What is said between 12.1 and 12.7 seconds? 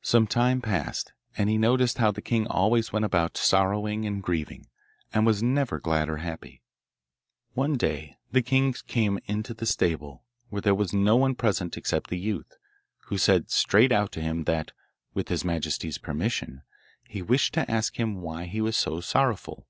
youth,